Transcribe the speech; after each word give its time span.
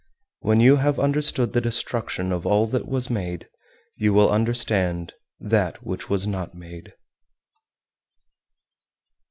When 0.39 0.59
you 0.59 0.77
have 0.77 0.99
understood 0.99 1.53
the 1.53 1.61
destruction 1.61 2.31
of 2.31 2.43
all 2.43 2.65
that 2.65 2.87
was 2.87 3.11
made, 3.11 3.47
you 3.95 4.13
will 4.13 4.31
understand 4.31 5.13
that 5.39 5.85
which 5.85 6.09
was 6.09 6.25
not 6.25 6.55
made. 6.55 6.95